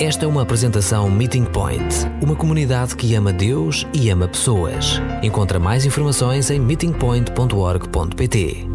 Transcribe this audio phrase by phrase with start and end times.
[0.00, 1.82] Esta é uma apresentação Meeting Point,
[2.22, 5.00] uma comunidade que ama Deus e ama pessoas.
[5.22, 8.66] Encontra mais informações em meetingpoint.org.pt.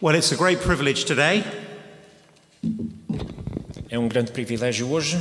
[0.00, 1.44] Well, it's a great privilege today
[3.90, 5.20] É um grande privilégio hoje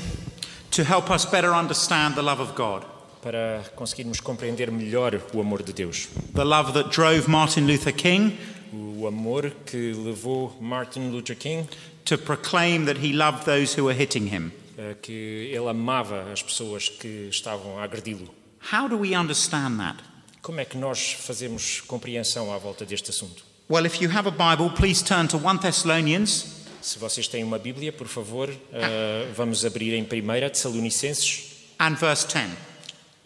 [0.71, 2.83] to help us better understand the love of God,
[3.21, 6.07] para conseguirmos compreender melhor o amor de Deus.
[6.33, 8.37] the love that drove Martin Luther King
[8.73, 11.67] O amor que levou Martin Luther King
[12.05, 14.51] to proclaim that he loved those who were hitting him.
[14.77, 18.33] A que ele amava as pessoas que estavam a agredi-lo.
[18.71, 19.97] How do we understand that?
[20.41, 23.43] Como é que nós fazemos compreensão à volta deste assunto?
[23.69, 27.59] Well, if you have a Bible, please turn to 1 Thessalonians Se vocês têm uma
[27.59, 31.43] Bíblia, por favor, eh, vamos abrir em 1 Tessalonicenses
[31.79, 32.49] and verse 10.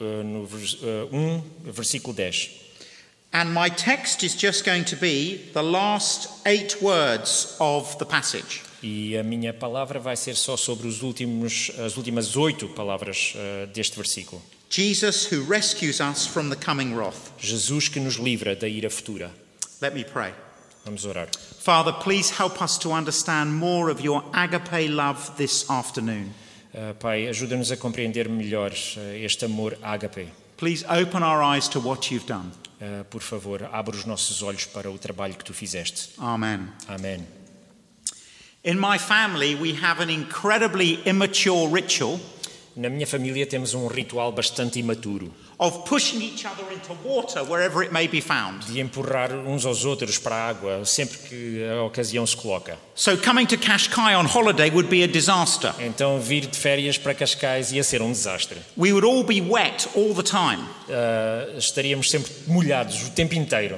[0.02, 2.50] eh, no eh, 1, versículo 10.
[3.32, 8.62] And my text is just going to be the last eight words of the passage.
[8.88, 13.66] E a minha palavra vai ser só sobre os últimos, as últimas oito palavras eh,
[13.74, 14.40] deste versículo.
[14.70, 17.32] Jesus, who rescues us from the coming wrath.
[17.40, 19.32] Jesus que nos livra da ira futura.
[19.82, 20.36] Let me pray.
[20.86, 21.30] Vamos orar.
[21.60, 26.30] Father, please help us to understand more of your agape love this afternoon.
[26.72, 30.28] Uh, Pai, ajuda-nos a compreender melhor uh, este amor ágape.
[30.58, 32.52] Please open our eyes to what you've done.
[32.80, 36.12] Uh, por favor, abre os nossos olhos para o trabalho que tu fizeste.
[36.20, 36.68] Amen.
[36.88, 37.45] Amém.
[38.66, 42.20] In my family, we have an incredibly immature ritual
[42.76, 47.82] Na minha família temos um ritual bastante imaturo of pushing each other into water wherever
[47.82, 48.66] it may be found.
[48.66, 52.78] de empurrar uns aos outros para a água sempre que a ocasião se coloca.
[52.94, 55.74] So coming to Kashkai on holiday would be a disaster.
[55.80, 58.60] Então, vir de férias para Cascais ia ser um desastre.
[58.78, 60.62] We would all be wet all the time.
[60.90, 63.78] Uh, estaríamos sempre molhados o tempo inteiro.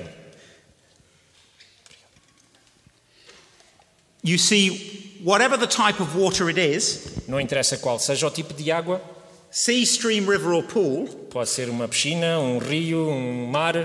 [4.28, 8.54] You see, whatever the type of water it is Não interessa qual seja o tipo
[8.54, 9.02] de água,
[9.50, 13.76] sea, stream, river, or pool pode ser uma piscina, um rio, um mar.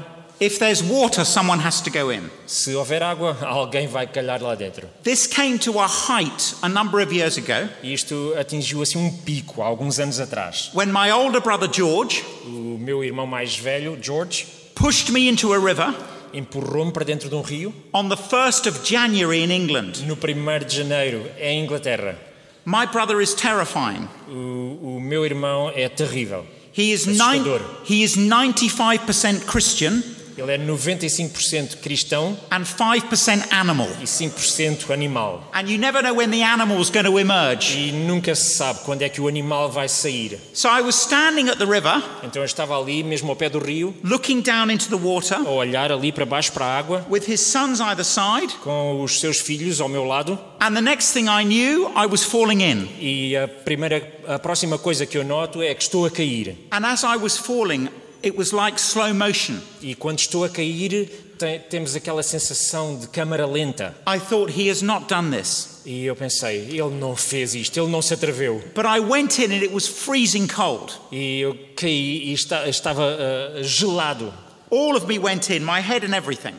[0.41, 2.29] if there's water, someone has to go in.
[2.47, 4.89] Se houver água, alguém vai calhar lá dentro.
[5.05, 9.63] This came to a height a number of years ago isto atingiu assim um pico
[9.63, 10.71] há alguns anos atrás.
[10.75, 15.59] when my older brother George O meu irmão mais velho, George, pushed me into a
[15.59, 15.95] river
[16.33, 20.05] empurrou-me para dentro de um rio on the 1st of January in England.
[20.07, 22.17] no 1 de janeiro, em Inglaterra.
[22.65, 24.09] My brother is terrifying.
[24.29, 26.47] O, o meu irmão é terrível.
[26.77, 27.45] He is, nine,
[27.85, 30.03] he is 95% Christian
[30.37, 33.89] Ele é 95% cristão and 5% animal.
[34.01, 35.49] e 5% animal.
[35.53, 37.77] And you never know when the animal's going to emerge.
[37.79, 40.39] E nunca se sabe quando é que o animal vai sair.
[40.55, 43.59] So I was standing at the river, Então eu estava ali, mesmo ao pé do
[43.59, 47.23] rio, looking down into the water, a olhar ali para baixo para a água, with
[47.29, 50.39] his sons either side, com os seus filhos ao meu lado.
[50.61, 52.89] and the next thing I knew, I was falling in.
[53.01, 56.57] E a primeira, a próxima coisa que eu noto é que estou a cair.
[56.71, 57.89] And as I was falling,
[58.25, 59.61] it was like slow motion.
[59.83, 63.95] E quando estou a cair, te- temos aquela sensação de câmara lenta.
[64.07, 65.81] I thought, he has not done this.
[65.85, 68.63] E eu pensei, ele não fez isto, ele não se atreveu.
[68.75, 70.93] But I went in and it was freezing cold.
[71.11, 74.33] E eu caí e esta- estava ah, gelado.
[74.71, 76.55] All of me went in, my head and everything.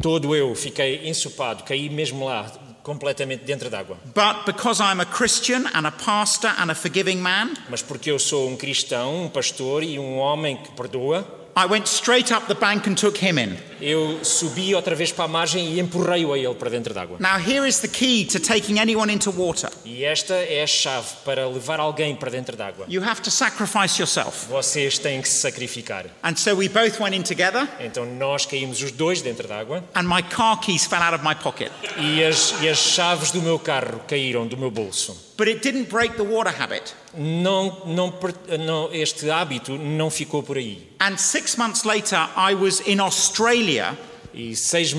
[0.00, 2.50] Todo eu fiquei ensopado, caí mesmo lá,
[2.82, 3.96] completamente dentro d'água.
[4.14, 8.18] But because I'm a Christian and a pastor and a forgiving man, Mas porque eu
[8.18, 12.54] sou um cristão, um pastor e um homem que perdoa, I went straight up the
[12.54, 13.58] bank and took him in.
[13.78, 17.18] eu subi outra vez para a margem e empurrei-o a ele para dentro d'água.
[17.20, 21.08] Now, here is the key to taking anyone into water E esta é a chave
[21.24, 22.86] para levar alguém para dentro d'água.
[22.88, 24.46] you have to sacrifice yourself.
[24.48, 26.06] Vocês têm que se sacrificar.
[26.22, 30.04] And so we both went in together, Então nós caímos os dois dentro d'água and
[30.04, 31.70] my car keys fell out of my pocket.
[31.98, 35.31] e as, e as chaves do meu carro caíram do meu bolso.
[35.36, 36.94] But it didn't break the water habit.
[37.16, 38.12] Não, não,
[38.60, 40.88] não, este hábito não ficou por aí.
[41.00, 43.96] And six months later, I was in Australia
[44.34, 44.94] E seis,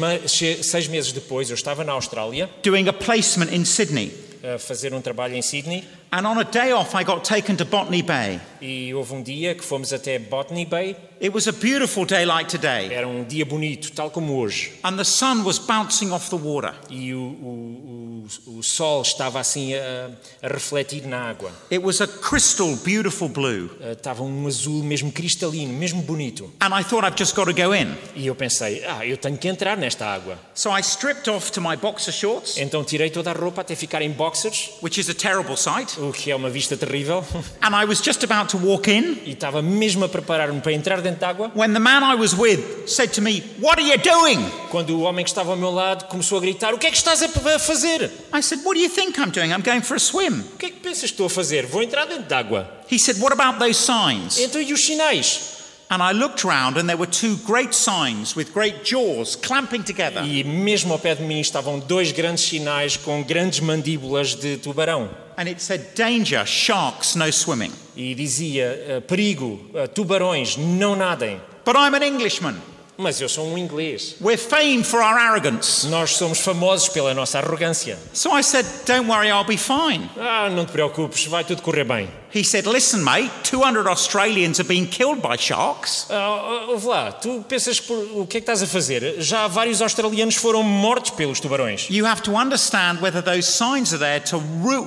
[0.62, 4.14] seis meses depois eu estava na Austrália doing a placement in Sydney.
[4.44, 7.66] a fazer um trabalho em Sydney And on a day off, I got taken to
[7.66, 8.40] Botany Bay.
[8.62, 10.96] e houve um dia que fomos até Botany Bay.
[11.20, 14.74] It was a beautiful day like today, Era um dia bonito, tal como hoje.
[14.84, 16.74] and the sun was bouncing off the water.
[16.90, 20.12] E o, o, o, o sol estava assim a,
[20.44, 21.52] a refletir na água.
[21.72, 23.72] It was a crystal beautiful blue.
[23.82, 26.52] Eh, Estava um azul mesmo cristalino, mesmo bonito.
[26.62, 27.96] And I thought I've just got to go in.
[28.16, 30.38] E eu pensei, ah, eu tenho que entrar nesta água.
[30.54, 34.02] So I stripped off to my boxer shorts, Então tirei toda a roupa até ficar
[34.04, 37.26] em boxers, which is a terrible sight, o que é uma vista terrível.
[37.62, 41.02] and I was just about to walk in E estava mesmo a preparar-me para entrar
[41.02, 43.98] dentro de água, when the man I was with said to me, What are you
[43.98, 44.40] doing?
[44.70, 46.98] quando o homem que estava ao meu lado começou a gritar: O que é que
[46.98, 47.30] estás a
[47.60, 48.12] fazer?
[48.34, 49.52] I said, What do you think I'm doing?
[49.52, 50.42] I'm going for a swim.
[50.54, 51.66] O que é que pensas que estou a fazer?
[51.66, 52.70] Vou entrar dentro d'água.
[52.92, 54.38] He said, What about those signs?
[54.40, 55.53] Então e os sinais?
[55.94, 60.24] And I looked round and there were two great signs with great jaws clamping together.
[60.24, 65.08] E mesmo ao pé de mim estavam dois grandes sinais com grandes mandíbulas de tubarão.
[65.38, 67.72] And it said, Danger, sharks, no swimming.
[67.96, 71.40] E dizia, eh, perigo, eh, tubarões, não nadem.
[71.64, 72.56] But I'm an Englishman.
[72.96, 74.16] Mas eu sou um inglês.
[74.22, 75.88] We're famed for our arrogance.
[75.88, 77.98] Nós somos famosos pela nossa arrogância.
[78.14, 80.10] So I said, Don't worry, I'll be fine.
[80.18, 82.08] Ah, não te preocupes, vai tudo correr bem.
[82.34, 86.06] He said, Listen, mate, 200 Australians have been killed by sharks.
[86.10, 89.16] Ah, ouve lá, tu pensas por, o que é que estás a fazer?
[89.20, 91.88] Já vários australianos foram mortos pelos tubarões.
[91.90, 94.40] You have to understand whether those signs are there to,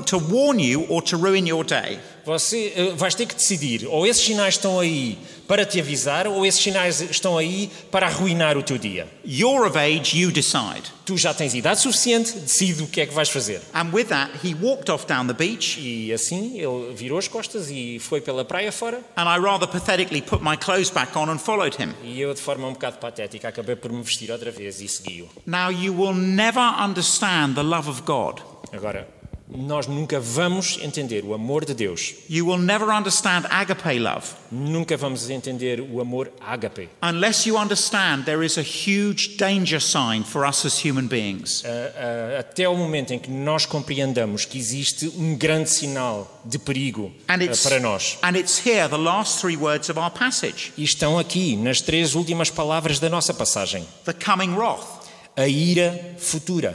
[0.06, 1.98] to warn you or to ruin your day.
[2.24, 5.16] Você eh, vais ter que decidir, ou esses sinais estão aí
[5.46, 9.06] para te avisar, ou esses sinais estão aí para arruinar o teu dia.
[9.24, 10.94] You're of age, you decide.
[11.04, 13.60] Tu já tens idade suficiente, decide o que é que vais fazer.
[13.72, 17.70] And with that, he walked off down the beach, E assim ele virou as costas
[17.70, 18.98] e foi pela praia fora.
[19.16, 21.94] and I rather pathetically put my clothes back on and followed him.
[22.02, 25.28] E eu, de forma um bocado patética, acabei por me vestir outra vez e segui-o.
[25.46, 28.40] Now, you will never understand the love of God.
[28.72, 29.06] Agora,
[29.48, 32.14] nós nunca vamos entender o amor de Deus.
[32.28, 36.88] You will never understand agape love Nunca vamos entender o amor ágape.
[37.00, 41.62] unless you understand there is a huge danger sign for us as human beings.
[41.64, 46.58] Ah, ah, até ao momento em que nós compreendamos que existe um grande sinal de
[46.58, 48.18] perigo And it's, para nós.
[48.24, 52.16] and it's here, the last three words of our passage E estão aqui, nas três
[52.16, 53.86] últimas palavras da nossa passagem.
[54.04, 55.06] the coming wrath.
[55.36, 56.74] A ira futura.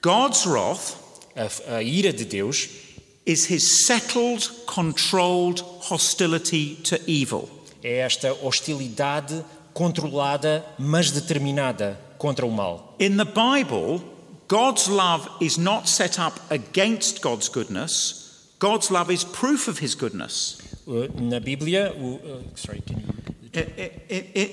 [0.00, 1.01] God's wrath
[1.36, 2.68] A, a ira de Deus
[3.24, 7.48] is his settled, controlled hostility to evil.
[7.82, 9.44] é esta hostilidade
[9.74, 12.94] controlada, mas determinada contra o mal.
[12.98, 14.00] In the Bible,
[14.48, 18.54] God's love is not set up against God's goodness.
[18.58, 20.58] God's love is proof of his goodness.
[20.86, 23.12] Uh, Na Bíblia, uh, sorry, can you-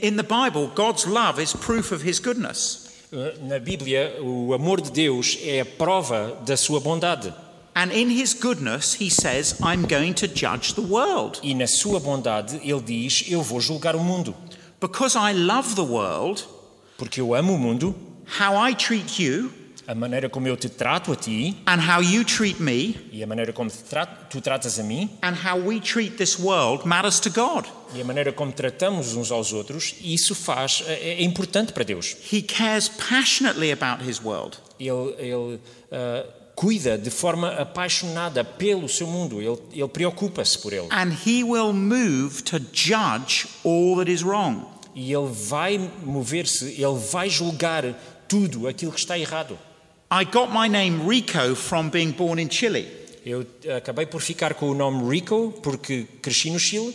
[0.02, 2.89] In the Bible, God's love is proof of his goodness.
[3.42, 7.34] Na Bíblia, o amor de Deus é a prova da sua bondade.
[7.76, 11.40] And in his goodness, he says, I'm going to judge the world.
[11.42, 14.36] E na sua bondade, ele diz: Eu vou julgar o mundo.
[14.82, 16.44] Because I love the world,
[16.98, 17.96] Porque eu amo o mundo,
[18.40, 19.52] how I treat you
[19.90, 23.28] a maneira como eu te trato a ti and how you treat me e a
[23.28, 27.32] maneira como tra- tu tratas a mim and how we treat this world matters to
[27.32, 27.66] God.
[27.96, 32.16] e a maneira como tratamos uns aos outros, isso faz é, é importante para Deus.
[32.32, 34.60] He cares passionately about his world.
[34.80, 35.60] Ele, ele
[35.92, 40.88] ah, cuida de forma apaixonada pelo seu mundo, ele, ele preocupa-se por ele.
[40.92, 44.68] And he will move to judge all that is wrong.
[44.94, 47.86] E ele vai mover-se, ele vai julgar
[48.28, 49.58] tudo aquilo que está errado.
[50.12, 52.88] I got my name Rico from being born in Chile.
[53.26, 56.94] Eu eh, acabei por ficar com o nome Rico porque cresci no Chile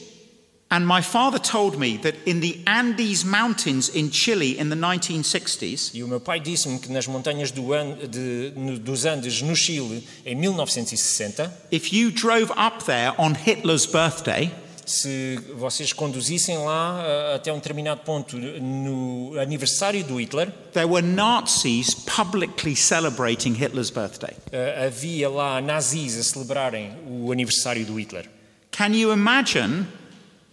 [0.70, 5.92] And my father told me that in the Andes Mountains in Chile in the 1960s,
[5.94, 9.54] e o meu pai disse-me que nas montanhas do An- de- no- dos Andes, no
[9.54, 14.50] Chile, em 1960, if you drove up there on Hitler's birthday,
[14.86, 21.06] se vocês conduzissem lá ah, até um determinado ponto no aniversário do Hitler, there were
[21.06, 24.34] Nazis publicly celebrating Hitler's birthday.
[24.52, 28.28] ah, havia lá nazis a celebrarem o aniversário do Hitler.
[28.70, 29.86] Can you imagine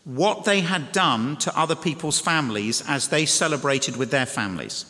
[0.06, 4.86] what they had done to other people's families as they celebrated with their families?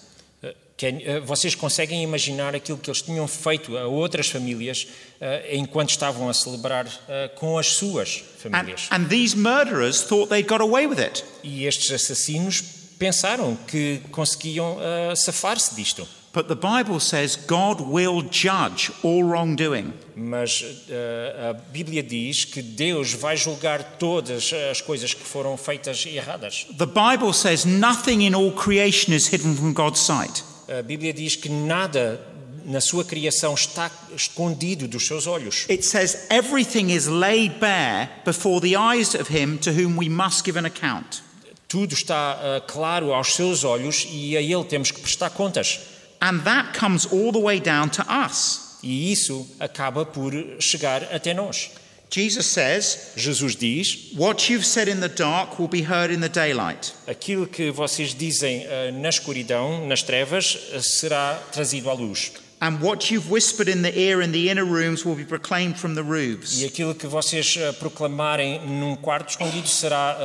[0.82, 4.88] Quem- ah, Vocês conseguem imaginar aquilo que eles tinham feito a outras famílias
[5.22, 8.88] ah, enquanto estavam a celebrar ah, com as suas And, famílias?
[8.90, 11.24] and these murderers thought they'd got away with it.
[11.44, 12.64] E estes assassinos
[12.98, 16.08] pensaram que conseguiam ah, safar-se disto.
[16.34, 19.94] But the Bible says God will judge all wrongdoing.
[20.16, 26.04] Mas ah, a Bíblia diz que Deus vai julgar todas as coisas que foram feitas
[26.08, 26.66] erradas.
[26.76, 30.44] The Bible says nothing in all creation is hidden from God's sight.
[30.80, 32.26] A Bíblia diz que nada
[32.64, 35.66] na sua criação está escondido dos seus olhos.
[35.70, 40.46] It says everything is laid bare before the eyes of him to whom we must
[40.46, 41.24] give an account.
[41.68, 45.80] Tudo está ah, claro aos seus olhos e a Ele temos que prestar contas.
[46.22, 48.78] And that comes all the way down to us.
[48.82, 51.72] E isso acaba por chegar até nós.
[52.12, 56.28] Jesus says, Jesus diz: What you've said in the dark will be heard in the
[56.28, 56.94] daylight.
[57.08, 62.34] aquilo que vocês dizem ah, na escuridão, nas trevas, ah, será trazido à luz.
[62.60, 65.96] And what you've whispered in the ear in the inner rooms will be proclaimed from
[65.96, 66.60] the roofs.
[66.60, 70.18] E aquilo que vocês ah, proclamarem num quarto escondido será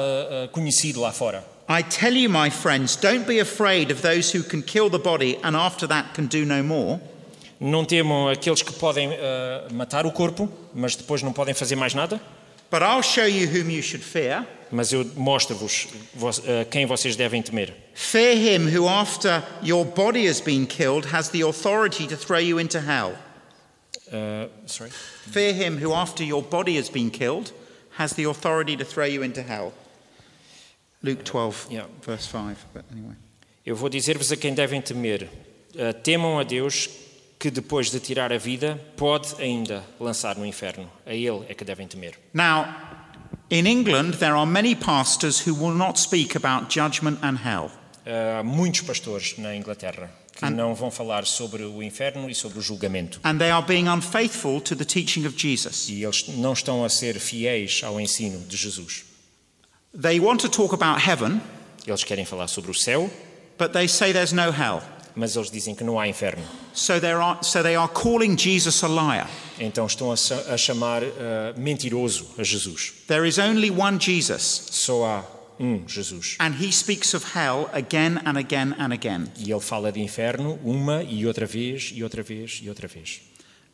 [0.51, 1.45] conhecido lá fora.
[1.69, 5.39] I tell you, my friends, don't be afraid of those who can kill the body
[5.45, 7.01] and after that can do no more.
[7.59, 11.95] Não temam aqueles que podem ah, matar o corpo, mas depois não podem fazer mais
[11.95, 12.21] nada.
[12.71, 14.45] But I'll show you whom you should fear.
[14.71, 17.73] Mas eu mostro-vos vo- ah, quem vocês devem temer.
[17.95, 22.59] Fear him who, after your body has been killed, has the authority to throw you
[22.61, 23.15] into hell.
[24.13, 24.91] Ah, sorry.
[25.31, 27.53] Fear him who, after your body has been killed,
[27.97, 29.73] has the authority to throw you into hell.
[31.03, 31.87] Luke 12, Yeah.
[32.03, 32.57] verse 5.
[32.75, 33.15] But anyway.
[33.65, 35.29] Eu vou dizer-vos a quem devem temer.
[36.03, 36.89] Temam a Deus
[37.39, 40.91] que depois de tirar a vida pode ainda lançar no inferno.
[41.05, 42.15] A Ele é que devem temer.
[42.33, 42.67] Now,
[43.51, 47.71] in England, there are many pastors who will not speak about judgment and hell.
[48.07, 52.63] Há muitos pastores na Inglaterra que não vão falar sobre o inferno e sobre o
[52.63, 53.19] julgamento.
[53.25, 55.89] And they are being unfaithful to the teaching of Jesus.
[55.89, 59.05] E eles não estão a ser fiéis ao ensino de Jesus.
[60.01, 61.41] They want to talk about heaven,
[61.87, 63.11] Eles querem falar sobre o céu,
[63.59, 64.83] but they say there's no hell.
[65.17, 66.45] Mas eles dizem que não há inferno.
[66.73, 69.29] So, are, so they are calling Jesus a liar.
[69.59, 70.15] Então estão a,
[70.53, 72.93] a chamar ah, mentiroso a Jesus.
[73.09, 75.25] There is only one Jesus, Só há
[75.59, 76.37] um Jesus.
[76.39, 79.29] and he speaks of hell again and again and again.
[79.39, 83.23] E ele fala de inferno uma e outra vez, e outra vez, e outra vez.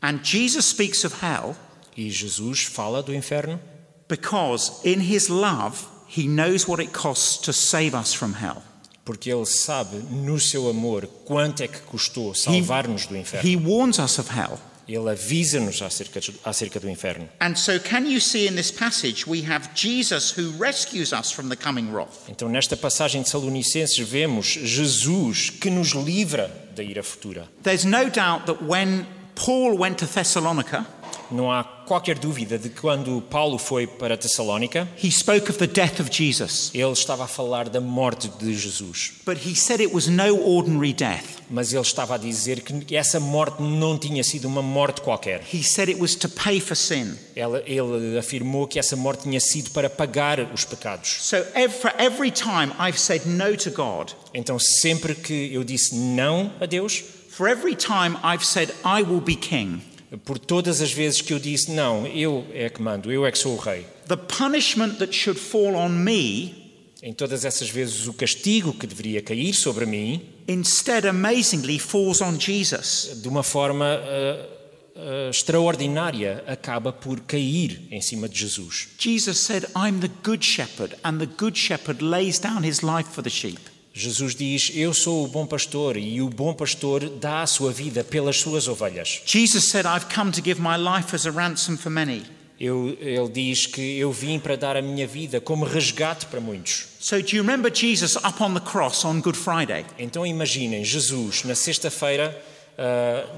[0.00, 1.56] And Jesus speaks of hell
[1.96, 3.60] E Jesus fala do inferno
[4.08, 8.62] because, in his love, he knows what it costs to save us from hell.
[9.04, 13.48] Porque ele sabe, no seu amor, quanto é que custou salvar-nos do inferno.
[13.48, 14.58] He warns us of hell.
[14.86, 17.28] Ele avisa-nos acerca, acerca do inferno.
[17.40, 21.48] And so, can you see in this passage, we have Jesus who rescues us from
[21.48, 22.28] the coming wrath.
[22.28, 27.48] Então, nesta passagem de Salonicenses, vemos Jesus que nos livra da ira futura.
[27.62, 30.84] There's no doubt that when Paul went to Thessalonica,
[31.32, 35.66] Não há qualquer dúvida de que quando Paulo foi para Tessalónica, he spoke of the
[35.66, 36.70] death of Jesus.
[36.74, 39.12] ele estava a falar da morte de Jesus.
[39.26, 41.40] But he said it was no ordinary death.
[41.50, 45.42] Mas ele estava a dizer que essa morte não tinha sido uma morte qualquer.
[45.52, 47.14] He said it was to pay for sin.
[47.36, 51.08] Ela- ele afirmou que essa morte tinha sido para pagar os pecados.
[51.20, 51.36] So,
[51.80, 56.64] for every time I've said no to God, Então, sempre que eu disse não a
[56.64, 59.82] Deus, for every time I've said I will be king,
[60.18, 63.38] por todas as vezes que eu disse não, eu é que mando, eu é que
[63.38, 66.62] sou o rei, the punishment that should fall on me
[67.02, 72.38] em todas essas vezes o castigo que deveria cair sobre mim, instead amazingly falls on
[72.38, 73.20] Jesus.
[73.20, 74.46] de uma forma ah,
[74.94, 78.88] ah, extraordinária, acaba por cair em cima de Jesus.
[78.98, 83.22] Jesus said, I'm the good shepherd, and the good shepherd lays down his life for
[83.22, 83.71] the sheep.
[83.94, 88.02] Jesus diz: Eu sou o bom pastor e o bom pastor dá a sua vida
[88.02, 89.20] pelas suas ovelhas.
[89.26, 92.22] Jesus said, I've come to give my life as a ransom for many.
[92.58, 96.86] Eu, ele diz que eu vim para dar a minha vida como resgate para muitos.
[97.00, 99.84] So, do you remember Jesus up on the cross on Good Friday?
[99.98, 102.40] Então imaginem Jesus na sexta-feira,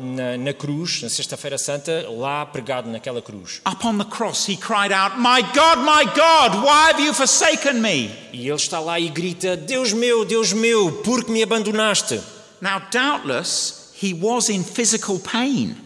[0.00, 3.60] na, na cruz, na sexta-feira santa, lá pregado naquela cruz.
[3.66, 7.80] Up on the cross, he cried out, My God, my God, why have you forsaken
[7.80, 8.10] me?
[8.32, 12.20] E ele está lá e grita: Deus meu, Deus meu, por que me abandonaste?
[12.60, 15.76] Now, doubtless, he was in physical pain.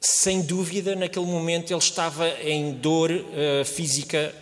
[0.00, 4.34] Sem dúvida, naquele momento ele estava em dor ah, física.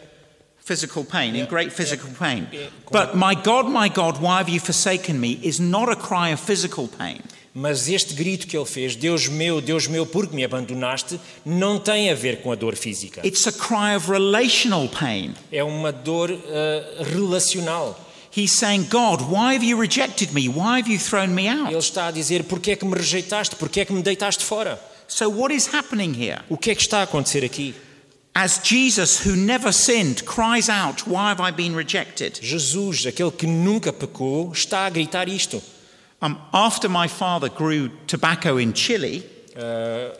[0.64, 2.46] Physical pain, in great physical pain.
[2.92, 5.40] But, My God, my God, why have you forsaken me?
[5.42, 7.22] is not a cry of physical pain.
[7.60, 11.76] Mas este grito que ele fez, Deus meu, Deus meu, por que me abandonaste, não
[11.76, 13.26] tem a ver com a dor física.
[13.26, 15.34] It's a cry of relational pain.
[15.50, 17.98] É uma dor ah, relacional.
[18.36, 20.48] He's saying, God, why have you rejected me?
[20.48, 21.74] Why have you thrown me Ele out?
[21.74, 23.56] está a dizer: Porquê é que me rejeitaste?
[23.56, 24.80] Porquê é que me deitaste fora?
[25.08, 26.42] So, what is happening here?
[26.48, 27.74] O que é que está a acontecer aqui?
[28.32, 32.38] As Jesus, who never sinned, cries out, Why have I been rejected?
[32.40, 35.60] Jesus, aquele que nunca pecou, está a gritar isto.
[36.20, 39.24] Um, after my father grew tobacco in Chile,
[39.56, 40.16] Ah,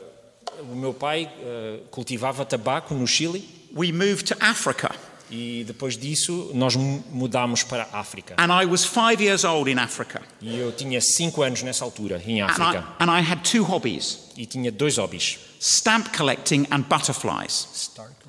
[0.70, 3.42] o meu pai ah, cultivava tabaco no Chile
[3.74, 4.90] we moved to Africa.
[5.30, 8.34] e depois disso nós mu- mudámos para a África.
[8.38, 10.22] And I was five years old in Africa.
[10.40, 13.62] E eu tinha cinco anos nessa altura, em And África, I, and I had two
[13.64, 15.38] hobbies e tinha dois hobbies.
[15.60, 17.68] stamp collecting and butterflies.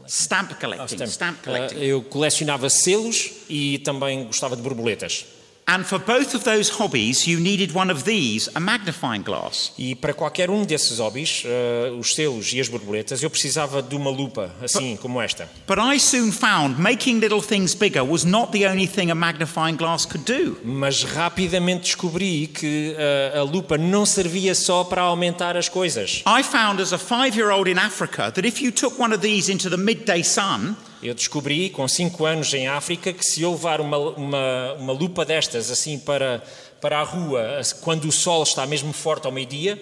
[0.08, 1.78] Stamp collecting, stamp Ah, collecting.
[1.84, 5.26] eu colecionava selos e também gostava de borboletas.
[5.72, 9.72] And for both of those hobbies, you needed one of these, a magnifying glass.
[9.78, 13.96] E para qualquer um desses hobbies, ah, os selos e as borboletas, eu precisava de
[13.96, 15.48] uma lupa, assim como esta.
[15.68, 19.76] But I soon found making little things bigger was not the only thing a magnifying
[19.78, 20.58] glass could do.
[20.64, 26.24] Mas rapidamente descobri que ah, a lupa não servia só para aumentar as coisas.
[26.26, 29.22] I found as a five year old in Africa that if you took one of
[29.22, 33.51] these into the midday sun, Eu descobri, com 5 anos em África, que se eu
[33.51, 36.44] levar uma, uma, uma lupa destas assim para,
[36.82, 39.79] para a rua quando o sol está mesmo forte ao meio-dia,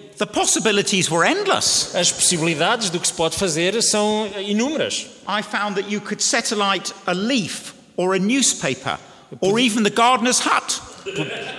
[1.94, 5.06] as possibilidades do que se pode fazer são inúmeras.
[5.26, 8.98] I found that you could set alight a leaf or a newspaper
[9.40, 10.80] or even the gardener's hut.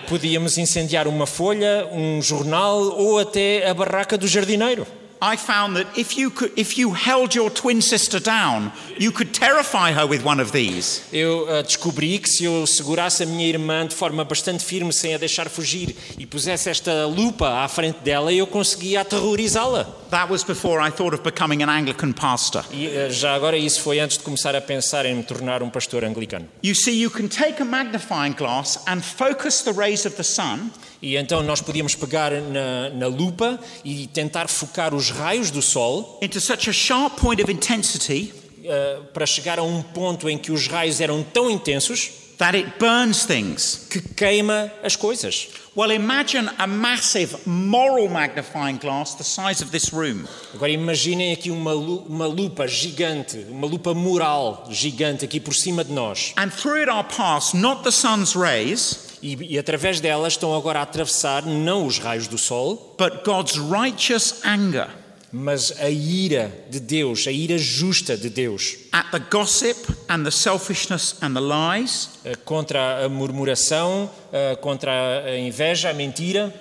[0.07, 4.87] Podíamos incendiar uma folha, um jornal ou até a barraca do jardineiro.
[5.21, 9.33] I found that if you, could, if you held your twin sister down, you could
[9.33, 11.01] terrify her with one of these.
[11.11, 15.13] Eu ah, descobri que se eu segurasse a minha irmã de forma bastante firme, sem
[15.13, 19.83] a deixar fugir, e pusesse esta lupa à frente dela, eu conseguia aterrorizá-la.
[20.09, 22.63] That was before I thought of becoming an Anglican pastor.
[22.71, 25.69] E ah, já agora isso foi antes de começar a pensar em me tornar um
[25.69, 26.47] pastor anglicano.
[26.63, 30.71] You see, you can take a magnifying glass and focus the rays of the sun
[31.01, 36.19] E então nós podíamos pegar na, na lupa e tentar focar os raios do sol
[36.21, 38.33] into such a sharp point of intensity
[38.67, 42.69] ah, para chegar a um ponto em que os raios eram tão intensos that it
[42.79, 43.87] burns things.
[43.89, 45.49] que queima as coisas.
[45.75, 50.25] Well, imagine a massive moral magnifying glass the size of this room.
[50.53, 55.83] Agora imaginem aqui uma, lu- uma lupa gigante, uma lupa moral gigante aqui por cima
[55.83, 56.33] de nós.
[56.37, 60.79] And through it are passed not the sun's rays, E, e através delas estão agora
[60.79, 64.87] a atravessar não os raios do sol, but God's righteous anger
[65.31, 69.77] mas a ira de Deus, a ira justa de Deus, at the gossip
[70.09, 74.91] and the selfishness and the lies, eh, contra a murmuração, eh, contra
[75.25, 76.53] a inveja, a mentira,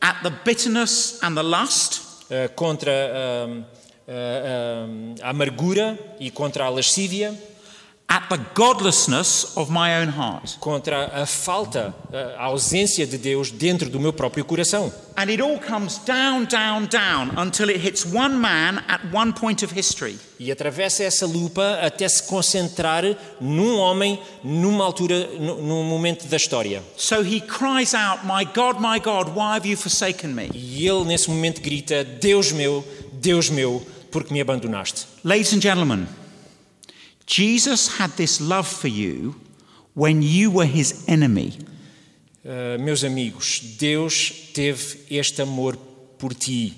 [0.00, 2.00] at the bitterness and the lust,
[2.30, 3.64] eh, contra ah,
[4.08, 7.32] ah, ah, a amargura e contra a lascívia,
[8.10, 10.56] at the godlessness of my own heart.
[10.60, 11.94] contra a falta,
[12.38, 14.90] a ausência de Deus dentro do meu próprio coração.
[15.14, 19.62] And it all comes down, down, down until it hits one man at one point
[19.62, 20.18] of history.
[20.40, 23.04] E atravessa essa lupa até se concentrar
[23.40, 26.82] num homem, numa altura, nu- num momento da história.
[26.96, 30.48] So he cries out, My God, my God, why have you forsaken me?
[30.54, 35.06] E ele, nesse momento, grita: Deus meu, Deus meu, porque me abandonaste.
[35.24, 36.06] Ladies and gentlemen,
[37.28, 39.34] Jesus had this love for you
[39.94, 41.52] when you were his enemy.
[42.44, 45.76] Uh, meus amigos, Deus teve este amor
[46.18, 46.74] por ti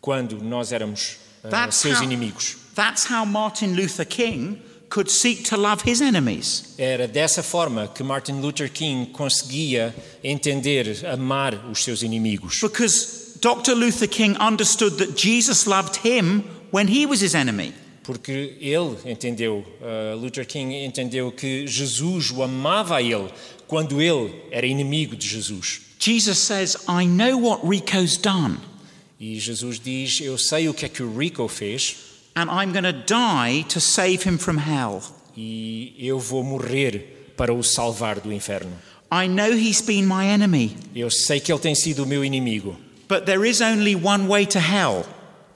[0.00, 2.56] quando nós éramos uh, That's seus how- inimigos.
[2.74, 6.74] That's how Martin Luther King could seek to love his enemies.
[6.78, 12.60] Era dessa forma que Martin Luther King conseguia entender, amar os seus inimigos.
[12.62, 13.74] Because Dr.
[13.74, 17.74] Luther King understood that Jesus loved him when he was his enemy.
[18.04, 23.30] Porque ele entendeu, uh, Luther King entendeu que Jesus o amava a ele
[23.68, 25.80] quando ele era inimigo de Jesus.
[25.98, 28.58] Jesus says, I know what Rico's done,
[29.20, 31.96] E Jesus diz: Eu sei o que é que o Rico fez
[32.34, 35.00] and I'm going to die to save him from hell.
[35.36, 38.72] e eu vou morrer para o salvar do inferno.
[39.12, 42.76] I know he's been my enemy, Eu sei que ele tem sido o meu inimigo,
[43.08, 45.04] but there is only one way to hell.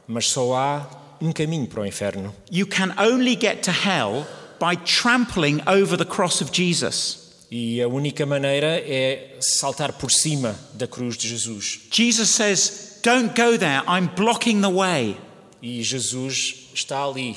[0.06, 0.88] mas só há
[1.20, 2.34] um caminho para o inferno.
[2.50, 4.26] You can only get to hell
[4.58, 7.26] by trampling over the cross of Jesus.
[7.50, 11.80] E a única maneira é saltar por cima da cruz de Jesus.
[11.92, 15.16] Jesus says, Don't go there, I'm blocking the way.
[15.62, 17.36] E Jesus está ali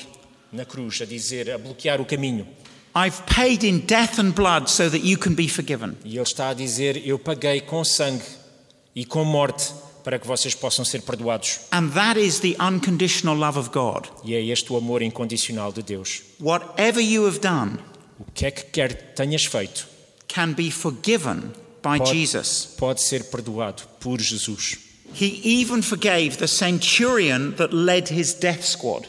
[0.52, 2.46] na cruz a dizer, a bloquear o caminho.
[2.94, 5.96] I've paid in death and blood so that you can be forgiven.
[6.04, 8.24] E ele está a dizer: Eu paguei com sangue
[8.96, 11.60] e com morte para que vocês possam ser perdoados.
[11.72, 14.06] And that is the unconditional love of God.
[14.24, 16.22] E é este o amor incondicional de Deus.
[16.40, 17.78] Whatever you have done
[18.18, 19.88] O que é que quer que tenhas feito
[20.28, 22.68] can be forgiven by pode, Jesus.
[22.78, 24.76] pode ser perdoado por Jesus.
[25.18, 29.08] He even forgave the centurion that led his death squad.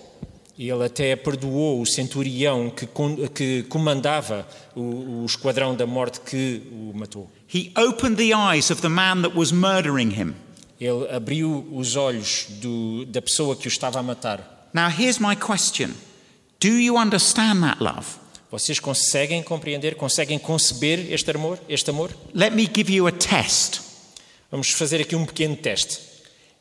[0.57, 2.87] E ele até perdoou o centurião que,
[3.33, 7.29] que comandava o, o esquadrão da morte que o matou.
[7.53, 10.35] He opened the eyes of the man that was murdering him.
[10.81, 14.69] Ele abriu os olhos do- da pessoa que o estava a matar.
[14.73, 15.91] Now, here's my question
[16.59, 18.07] Do you understand that love?
[18.51, 21.59] Vocês conseguem compreender, conseguem conceber este amor?
[21.69, 22.09] Este amor?
[22.33, 23.79] Let me give you a test.
[24.51, 25.99] Vamos fazer aqui um pequeno teste.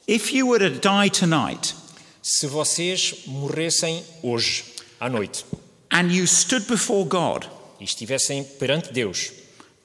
[0.07, 1.75] If you were to die tonight
[2.23, 4.65] Se vocês morressem hoje,
[5.01, 5.45] à noite,
[5.91, 7.47] and you stood before God
[7.81, 9.33] e estivessem perante Deus,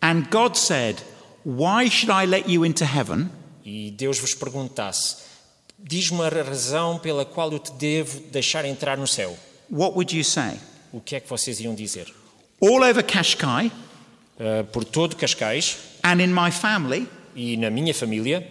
[0.02, 0.98] and God said,
[1.46, 3.30] Why should I let you into heaven?
[3.66, 5.18] E Deus vos perguntasse:
[5.78, 9.36] Diz-me a razão pela qual eu te devo deixar entrar no céu,
[9.70, 10.60] What would you say?
[10.94, 12.14] o que é que vocês iam dizer?
[12.62, 13.72] All over Kashkai
[14.40, 18.46] Ah, por todo Cascais and in my family, e na minha família,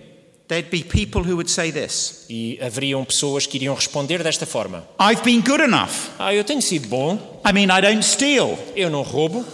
[0.48, 4.83] there'd be people who would say this e haveriam pessoas que iriam responder desta forma:
[4.98, 6.11] I've been good enough.
[6.18, 9.44] Ah, eu tenho sido bom, I mean, I don't steal, eu não roubo,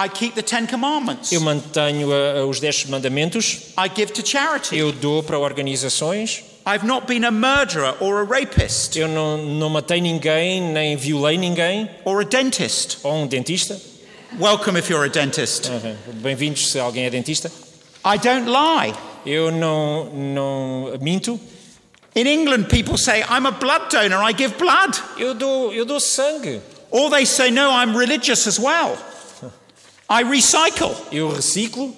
[0.00, 1.32] I keep the Ten Commandments.
[1.32, 3.72] Eu mantenho ah, os dez mandamentos.
[3.76, 4.78] I give to charity.
[4.78, 6.44] Eu dou para organizações.
[6.64, 11.36] I've not been a murderer or a rapist Eu não, não matei ninguém, nem violei
[11.36, 11.90] ninguém.
[12.04, 12.98] or a dentist.
[13.02, 13.76] Ou um dentista.
[14.38, 15.68] Welcome if you're a dentist.
[15.68, 17.50] Ah, Bem-vindos se alguém é dentista.
[18.04, 18.94] I don't lie.
[19.26, 21.40] Eu não, não minto.
[22.14, 24.96] In England, people say, I'm a blood donor, I give blood.
[25.18, 26.60] Eu dou, eu dou sangue.
[26.90, 28.96] Or they say, no, I'm religious as well.
[30.10, 30.94] I recycle.
[31.12, 31.94] Eu reciclo.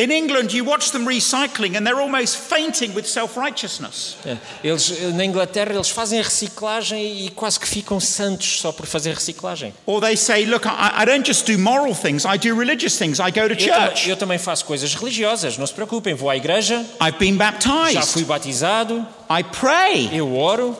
[0.00, 4.16] In England, you watch them recycling and they're almost fainting with self righteousness.
[4.24, 9.12] É, Eles, na Inglaterra eles fazem reciclagem e quase que ficam santos só por fazer
[9.12, 9.74] reciclagem.
[9.86, 13.18] Or they say, look, I, I don't just do moral things, I do religious things.
[13.18, 14.08] I go to Eu, church.
[14.08, 16.14] eu também faço coisas religiosas, não se preocupem.
[16.14, 18.04] Vou à igreja, I've been já baptized.
[18.12, 20.10] fui batizado, I pray.
[20.12, 20.76] eu oro,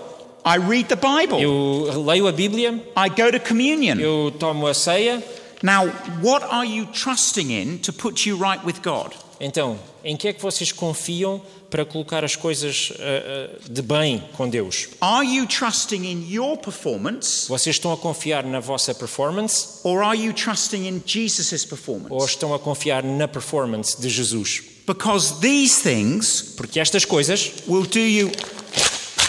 [0.47, 1.43] I read the Bible.
[1.43, 3.99] eu leio a Bíblia, I go to communion.
[3.99, 5.21] eu tomo a ceia.
[5.63, 5.89] Now,
[6.21, 9.15] what are you trusting in to put you right with God?
[9.41, 11.41] Então, em que é que vocês confiam
[11.71, 14.89] para colocar as coisas ah, ah, de bem com Deus?
[15.01, 20.19] Are you trusting in your performance Vocês estão a confiar na vossa performance or are
[20.19, 22.25] you trusting in Jesus' ou performance?
[22.27, 24.63] estão a confiar na performance de Jesus?
[24.87, 28.31] Because these things Porque estas coisas, will do you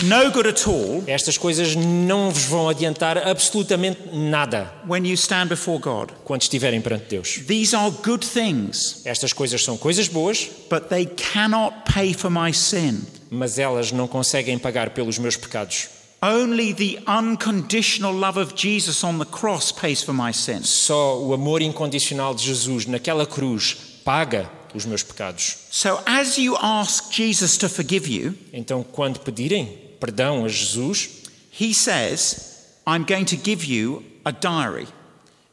[0.04, 5.48] no good at all estas coisas não vos vão adiantar absolutamente nada when you stand
[5.48, 6.12] before God.
[6.24, 7.40] quando estiverem perante Deus.
[7.48, 12.54] These are good things, Estas coisas são coisas boas, but they cannot pay for my
[12.54, 13.02] sin.
[13.30, 15.88] mas elas não conseguem pagar pelos meus pecados.
[16.22, 20.62] Only the unconditional love of Jesus on the cross pays for my sin.
[20.64, 25.56] Só o amor incondicional de Jesus naquela cruz paga os meus pecados.
[25.72, 31.10] So, as you ask Jesus to forgive you, Então, quando pedirem perdão a Jesus,
[31.60, 34.88] he says, I'm going to give you a diary.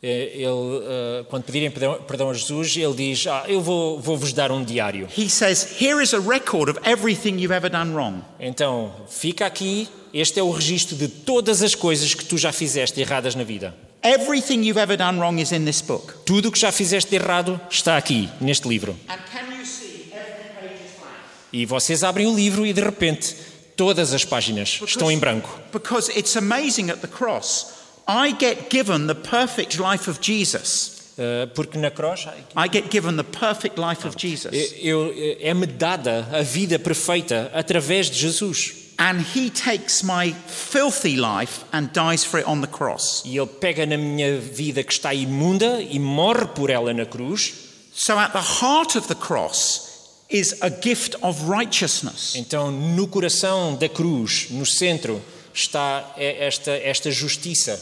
[0.03, 4.33] eh, ele, eh, quando pedirem perdão, a Jesus, ele diz: ah, Eu vou, vou vos
[4.33, 5.09] dar um diário.
[5.17, 8.23] He says, Here is a record of everything you've ever done wrong.
[8.39, 13.01] Então, fica aqui, este é o registro de todas as coisas que tu já fizeste
[13.01, 13.75] erradas na vida.
[14.03, 16.15] Everything you've ever done wrong is in this book.
[16.25, 18.97] Tudo o que já fizeste de errado está aqui, neste livro.
[19.09, 21.17] And can you see every page is blank?
[21.53, 23.35] E vocês abrem o livro e de repente
[23.77, 25.49] todas as páginas estão em branco.
[25.73, 27.75] Because it's amazing at the cross.
[28.09, 30.95] I get given the perfect life of Jesus.
[31.19, 34.53] Uh, porque na cruz I get given the perfect life of Jesus.
[34.83, 38.85] eu- eu- é-me dada a vida perfeita através de Jesus.
[38.99, 43.23] And he takes my filthy life and dies for it on the cross.
[43.27, 47.53] E ele pega na minha vida que está imunda e morre por ela na cruz.
[47.95, 49.86] So at the heart of the cross
[50.31, 52.35] is a gift of righteousness.
[52.35, 55.23] Então, no coração da cruz, no centro,
[55.55, 57.79] está é- esta, esta justiça.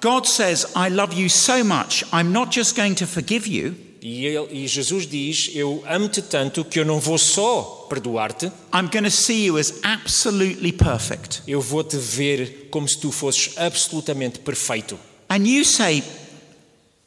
[0.00, 4.24] God says, I love you so much, I'm not just going to forgive you, E,
[4.26, 9.02] ele- e Jesus diz: Eu amo-te tanto que eu não vou só perdoar-te, I'm going
[9.02, 11.42] to see you as absolutely perfect.
[11.48, 14.96] eu vou-te ver como se tu fosses absolutamente perfeito.
[15.28, 16.04] And you say,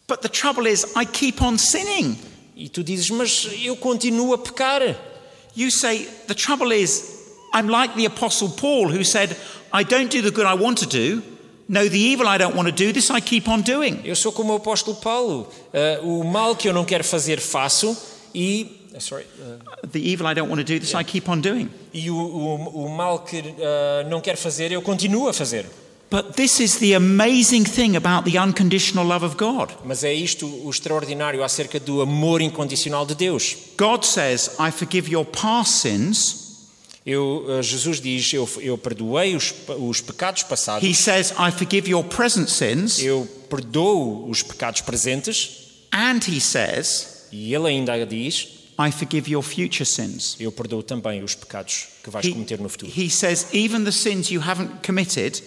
[0.06, 2.18] But the trouble is, I keep on sinning.
[2.62, 4.82] E tu dizes: Mas eu continuo a pecar.
[5.56, 7.04] You say, The trouble is,
[7.54, 9.36] I'm like the Apostle Paul who said,
[9.74, 11.24] I don't do the good I want to do.
[11.68, 14.02] No, the evil I don't want to do, this I keep on doing.
[14.04, 15.48] Eu sou como o apóstolo Paulo.
[15.74, 17.98] Ah, o mal que eu não quero fazer, faço.
[18.36, 21.40] E, ah, sorry, ah, The evil I don't want to do, this I keep on
[21.40, 21.70] doing.
[21.94, 23.42] e o, o, o mal que
[24.10, 25.66] não quero fazer, eu continuo a fazer.
[26.12, 29.70] But this is the amazing thing about the unconditional love of God.
[29.86, 33.56] Mas é isto o extraordinário acerca do amor incondicional de Deus.
[33.78, 36.42] God says, I forgive your past sins.
[37.06, 41.90] Eu, ah, Jesus diz: eu, eu perdoei os, os pecados passados, He says, I forgive
[41.90, 43.00] your present sins.
[43.00, 45.50] eu perdoo os pecados presentes,
[45.94, 50.36] And he says, e Ele ainda diz: I forgive your future sins.
[50.40, 52.92] eu perdoo também os pecados que vais He, cometer no futuro.
[52.96, 55.42] he says, even the sins you haven't committed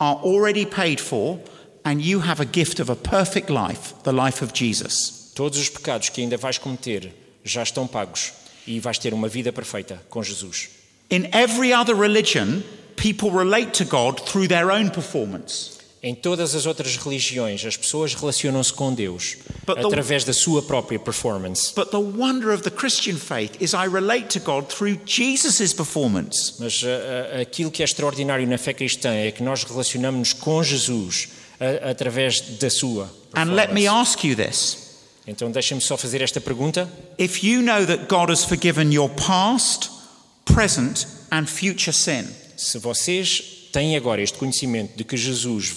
[0.00, 1.40] are already paid for,
[1.84, 5.32] and you have a gift of a perfect life, the life of Jesus.
[5.34, 7.12] Todos os pecados que ainda vais cometer
[7.44, 8.32] já estão pagos
[8.66, 10.68] e vais ter uma vida perfeita com Jesus.
[11.10, 12.62] In every other religion,
[12.96, 15.77] people relate to God through their own performance.
[16.00, 20.62] Em todas as outras religiões, as pessoas relacionam-se com Deus But the- através da sua
[20.62, 21.72] própria performance.
[21.74, 26.54] But the wonder of the Christian faith is I relate to God through Jesus' performance.
[26.60, 31.30] Mas ah, aquilo que é extraordinário na fé cristã é que nós relacionamos-nos com Jesus
[31.60, 33.88] ah, através da sua And let me performance.
[33.88, 34.78] ask you this
[35.26, 36.88] Então deixem-me só fazer esta pergunta.
[37.18, 39.90] if you know that God has forgiven your past,
[40.44, 42.24] present, and future sin,
[42.56, 45.72] Se vocês têm agora este conhecimento de que Jesus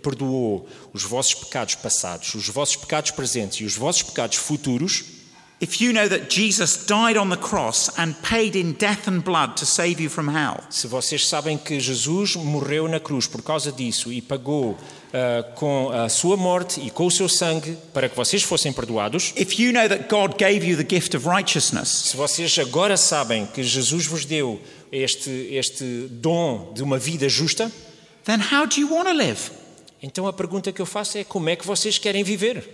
[0.00, 5.02] perdoou os vossos pecados passados, os vossos pecados presentes e os vossos pecados futuros,
[5.60, 9.56] if you know that Jesus died on the cross and paid in death and blood
[9.56, 13.72] to save you from hell, se vocês sabem que Jesus morreu na cruz por causa
[13.72, 14.78] disso e pagou
[15.12, 19.34] ah, com a sua morte e com o seu sangue para que vocês fossem perdoados,
[19.36, 23.44] if you know that God gave you the gift of righteousness, se vocês agora sabem
[23.44, 24.60] que Jesus vos deu
[24.92, 27.70] este, este dom de uma vida justa,
[28.24, 29.38] then how do you want to live?
[30.02, 32.64] então a pergunta que eu faço é como é que vocês querem viver?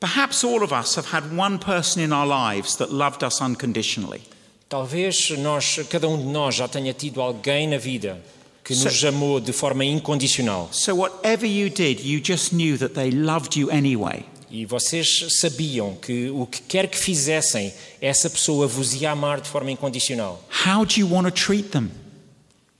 [0.00, 4.20] Perhaps all of us have had one person in our lives that loved us unconditionally.
[4.68, 8.20] Talvez nós, cada um de nós já tenha tido alguém na vida
[8.64, 12.94] que Se- nos amou de forma incondicional So whatever you did, you just knew that
[12.94, 14.24] they loved you anyway.
[14.56, 19.50] E vocês sabiam que o que quer que fizessem, essa pessoa vos ia amar de
[19.50, 20.42] forma incondicional.
[20.66, 21.90] How do you want to treat them?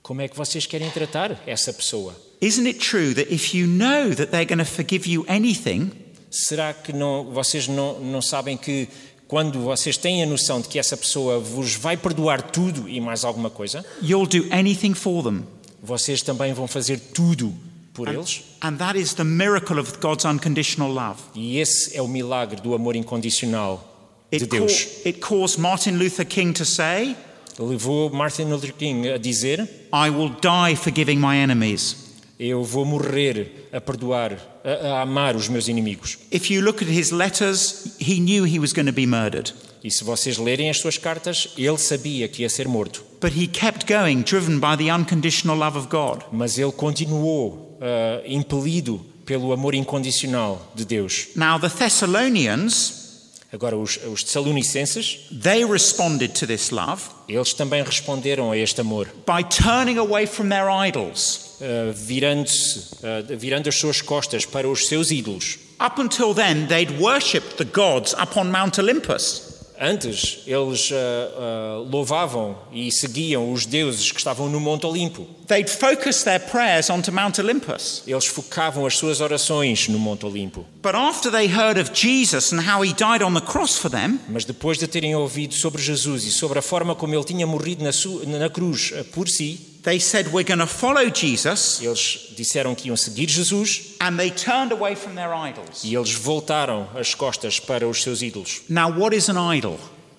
[0.03, 2.17] Como é que vocês querem tratar essa pessoa?
[2.41, 5.91] Isn't it true that if you know that they're going to forgive you anything,
[6.31, 8.89] Será que não, vocês não, não sabem que
[9.29, 13.25] quando vocês têm a noção de que essa pessoa vos vai perdoar tudo e mais
[13.25, 15.45] alguma coisa, you'll do anything for them?
[15.83, 17.55] vocês também vão fazer tudo
[17.97, 18.43] por eles?
[18.61, 21.19] And that is the miracle of God's unconditional love.
[21.35, 23.83] E esse é o milagre do amor incondicional
[24.31, 24.87] de It, Deus.
[25.05, 27.17] it caused Martin Luther King to say,
[27.59, 29.61] Levou Martin Luther King a dizer:
[29.93, 32.05] I will die forgiving my enemies.
[32.39, 36.19] Eu vou morrer a perdoar, a, a amar os meus inimigos.
[36.31, 39.55] If you look at his letters, he knew he was going to be murdered.
[39.83, 43.03] E se vocês lerem as suas cartas, ele sabia que ia ser morto.
[43.23, 46.25] But he kept going, driven by the unconditional love of God.
[46.31, 51.29] Mas ele continuou ah, impelido pelo amor incondicional de Deus.
[51.35, 53.05] Now, the Thessalonians,
[53.53, 59.09] Agora, os, os Tessalonicenses, they responded to this love eles também responderam a este amor,
[59.27, 61.47] by turning away from their idols.
[61.61, 65.59] ah, virando-se, ah, virando as suas costas para os seus ídolos.
[65.79, 69.46] Up until then, they'd worshipped the gods up on Mount Olympus.
[69.81, 75.27] Antes, eles ah, ah, louvavam e seguiam os deuses que estavam no Monte Olimpo.
[75.47, 78.03] They'd focused their prayers onto Mount Olympus.
[78.07, 80.65] Eles focavam as suas orações no Monte Olimpo.
[80.83, 84.19] But after they heard of Jesus and how he died on the cross for them,
[84.29, 87.85] Mas depois de terem ouvido sobre Jesus e sobre a forma como ele tinha morrido
[87.85, 91.81] na, na cruz ah, por si, they said, We're going to follow Jesus.
[91.81, 95.85] eles disseram que iam seguir Jesus And they turned away from their idols.
[95.85, 98.63] e eles voltaram as costas para os seus ídolos.
[98.69, 99.79] Now, what is an idol?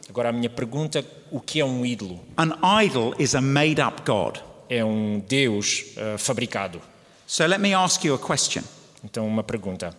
[0.10, 2.20] Agora, a minha pergunta: o que é um ídolo?
[2.38, 4.40] An idol is a made up God.
[4.70, 6.82] É um Deus ah, fabricado.
[7.28, 8.64] So let me ask you a question
[9.04, 9.94] Então, uma pergunta: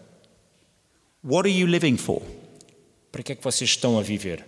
[1.23, 2.23] What are you living for?
[3.13, 4.45] para que é que vocês estão a viver?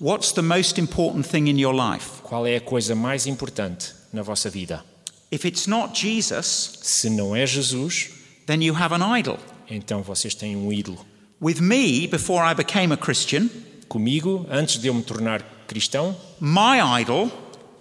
[0.00, 2.22] What's the most important thing in your life?
[2.24, 4.84] Qual é a coisa mais importante na vossa vida?
[5.30, 8.10] If it's not Jesus, Se não é Jesus,
[8.46, 9.38] then you have an idol.
[9.70, 11.04] então vocês têm um ídolo.
[11.40, 13.48] With me, before I became a Christian,
[13.88, 17.30] Comigo, antes de eu me tornar cristão, my idol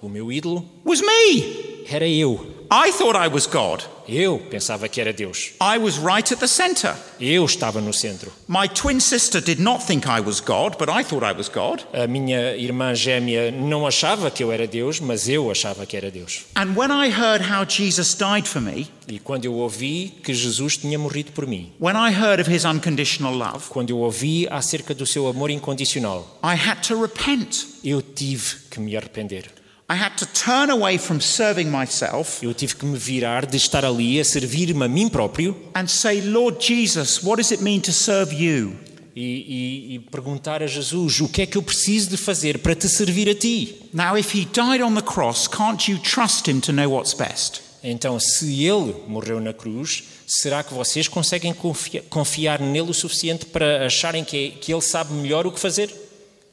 [0.02, 1.86] o meu ídolo was me.
[1.90, 2.66] era eu.
[2.72, 3.82] I thought I was God.
[4.14, 5.52] Eu pensava que era Deus.
[5.62, 6.94] I was right at the center.
[7.20, 8.30] Eu estava no centro.
[8.46, 11.82] My twin sister did not think I was God, but I thought I was God.
[11.94, 16.12] A minha irmã gêmea não achava que eu era Deus, mas eu achava que era
[16.12, 16.42] Deus.
[16.56, 20.78] And when I heard how Jesus died for me, E quando eu ouvi que Jesus
[20.78, 24.94] tinha morrido por mim, when I heard of his unconditional love, quando eu ouvi acerca
[24.94, 27.66] do seu amor incondicional, I had to repent.
[27.84, 29.46] eu tive que me arrepender.
[29.92, 33.84] I had to turn away from serving myself Eu tive que me virar de estar
[33.84, 37.92] ali a servir-me a mim próprio and say, Lord Jesus, what does it mean to
[37.92, 38.76] serve you?
[39.14, 42.74] e, e- e perguntar a Jesus o que é que eu preciso de fazer para
[42.74, 43.76] te servir a ti.
[43.94, 47.60] Now, if he died on the cross, can't you trust him to know what's best?
[47.84, 53.46] Então, se ele morreu na cruz, será que vocês conseguem confia- confiar nele o suficiente
[53.48, 55.94] para acharem que, que ele sabe melhor o que fazer?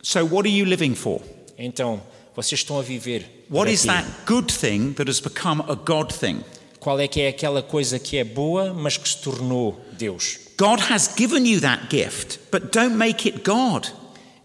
[0.03, 1.20] So, what are you living for?
[1.57, 2.03] Então,
[2.38, 3.29] vocês estão a viver.
[3.51, 6.44] What is that good thing that has become a God thing?
[6.79, 10.38] Qual é que é aquela coisa que é boa, mas que se tornou Deus?
[10.57, 13.88] God has given you that gift, but don't make it God.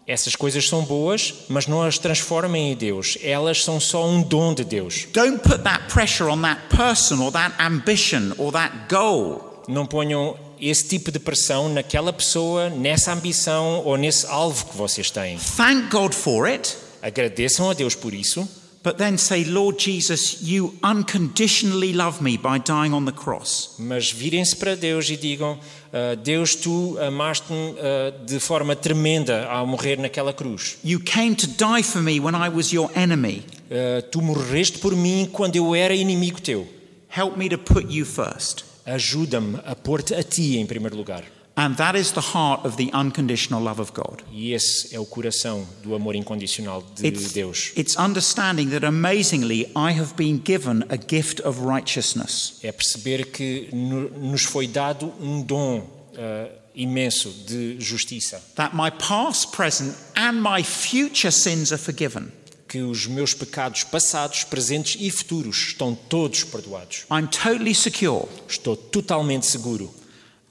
[0.08, 3.15] Essas coisas são boas, mas não as transformem em Deus.
[3.21, 5.08] Elas são só um dom de Deus.
[5.13, 9.63] Don't put that pressure on that person or that ambition or that goal.
[9.67, 15.12] Não ponham esse tipo de pressão naquela pessoa, nessa ambição ou nesse alvo que vocês
[15.12, 15.38] têm.
[15.38, 18.47] Thank God for it, Agradeçam a Deus por isso,
[18.81, 23.75] but then say, Lord Jesus, you unconditionally love me by dying on the cross.
[23.77, 25.59] mas virem-se para Deus e digam:
[25.91, 30.77] "Ah, Deus, tu amaste-me ah, de forma tremenda ao morrer naquela cruz.
[30.83, 33.43] You came to die for me when I was your enemy.
[33.69, 36.65] Ah, tu morreste por mim quando eu era inimigo teu.
[37.09, 38.63] Help me to put you first.
[38.85, 41.23] Ajuda-me a pôr-te a ti em primeiro lugar.
[41.55, 44.23] And that is the heart of the unconditional love of God.
[44.31, 47.71] E esse é o coração do amor incondicional de It's, Deus.
[47.75, 52.55] it's understanding that amazingly I have been given a gift of righteousness.
[52.63, 55.83] É perceber que no- nos foi dado um dom
[56.17, 58.41] ah, imenso de justiça.
[58.55, 62.31] That my past, present, and my future sins are forgiven.
[62.67, 67.05] Que os meus pecados passados, presentes e futuros estão todos perdoados.
[67.11, 68.25] I'm totally secure.
[68.49, 69.93] Estou totalmente seguro.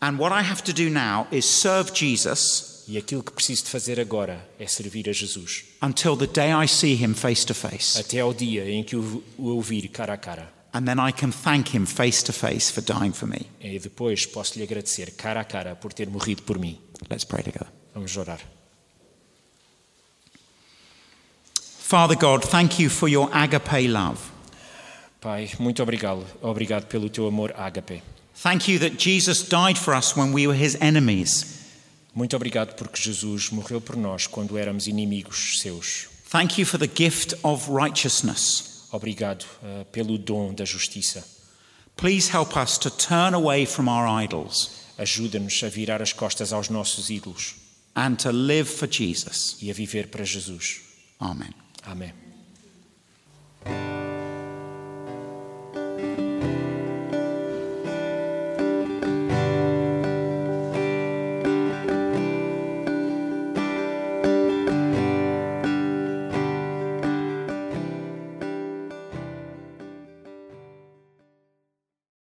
[0.02, 3.70] And what I have to do now is serve Jesus E aquilo que preciso de
[3.70, 5.64] fazer agora é servir a Jesus.
[5.80, 7.96] until the day I see him face to face.
[7.98, 10.52] Até ao dia em que o o ouvir cara a cara.
[10.74, 13.46] And then I can thank him face to face for dying for me.
[13.60, 16.78] E depois posso lhe agradecer cara a cara por ter morrido por mim.
[17.08, 17.68] Let's pray together.
[17.94, 18.40] Vamos orar.
[21.60, 24.18] Father God, thank you for your agape love.
[25.20, 26.24] Pai, muito obrigado.
[26.40, 28.02] Obrigado pelo teu amor ágape.
[28.35, 31.61] Thank you that Jesus died for us when we were his enemies.
[32.14, 36.09] Muito obrigado porque Jesus morreu por nós quando éramos inimigos seus.
[36.31, 38.87] Thank you for the gift of righteousness.
[38.90, 41.25] Obrigado eh, pelo dom da justiça.
[41.97, 46.68] Please help us to turn away from our idols Ajuda-nos a virar as costas aos
[46.68, 47.55] nossos ídolos
[47.95, 49.57] and to live for Jesus.
[49.61, 50.81] e a viver para Jesus.
[51.21, 51.55] Amen.
[51.85, 52.12] Amém.